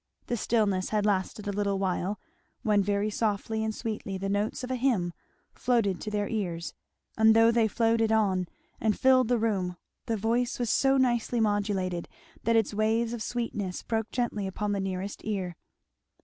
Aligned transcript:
The 0.25 0.35
stillness 0.35 0.89
had 0.89 1.05
lasted 1.05 1.47
a 1.47 1.51
little 1.51 1.77
while, 1.77 2.19
when 2.63 2.81
very 2.81 3.11
softly 3.11 3.63
and 3.63 3.69
sweetly 3.75 4.17
the 4.17 4.29
notes 4.29 4.63
of 4.63 4.71
a 4.71 4.75
hymn 4.75 5.13
floated 5.53 6.01
to 6.01 6.09
their 6.09 6.27
ears, 6.27 6.73
and 7.19 7.35
though 7.35 7.51
they 7.51 7.67
floated 7.67 8.11
on 8.11 8.47
and 8.79 8.97
filled 8.97 9.27
the 9.27 9.37
room, 9.37 9.77
the 10.07 10.17
voice 10.17 10.57
was 10.57 10.71
so 10.71 10.97
nicely 10.97 11.39
modulated 11.39 12.07
that 12.45 12.55
its 12.55 12.73
waves 12.73 13.13
of 13.13 13.21
sweetness 13.21 13.83
broke 13.83 14.09
gently 14.09 14.47
upon 14.47 14.71
the 14.71 14.79
nearest 14.79 15.21
ear. 15.23 15.55